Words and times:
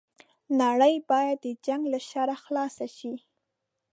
نړۍ 0.61 0.95
بايد 1.09 1.37
د 1.45 1.47
جنګ 1.65 1.83
له 1.93 1.99
شره 2.09 2.35
خلاصه 2.43 2.87
شي 2.97 3.13